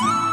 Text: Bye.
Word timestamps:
Bye. 0.00 0.27